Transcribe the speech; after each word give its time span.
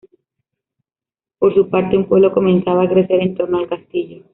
Por 1.37 1.53
su 1.53 1.69
parte, 1.69 1.95
un 1.95 2.07
pueblo 2.07 2.33
comenzaba 2.33 2.85
a 2.85 2.89
crecer 2.89 3.21
en 3.21 3.35
torno 3.35 3.59
al 3.59 3.69
castillo. 3.69 4.23